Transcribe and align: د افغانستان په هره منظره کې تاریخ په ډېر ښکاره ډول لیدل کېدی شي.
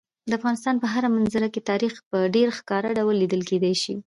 د 0.29 0.31
افغانستان 0.39 0.75
په 0.79 0.87
هره 0.93 1.09
منظره 1.15 1.47
کې 1.53 1.67
تاریخ 1.71 1.93
په 2.09 2.17
ډېر 2.35 2.47
ښکاره 2.57 2.89
ډول 2.97 3.15
لیدل 3.21 3.41
کېدی 3.49 3.73
شي. 3.81 3.95